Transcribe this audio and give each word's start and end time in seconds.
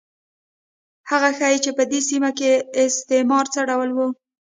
هغه 1.09 1.29
ښيي 1.37 1.57
چې 1.63 1.71
په 1.77 1.83
دې 1.91 1.99
سیمه 2.09 2.29
کې 2.37 2.51
استعمار 2.85 3.45
څه 3.53 3.61
ډول 3.69 3.89
و. 3.93 3.99